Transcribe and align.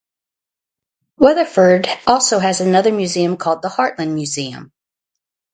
Weatherford 1.19 1.87
also 2.07 2.39
has 2.39 2.59
another 2.59 2.91
museum 2.91 3.37
called 3.37 3.61
The 3.61 3.67
Heartland 3.69 4.15
Museum. 4.15 4.71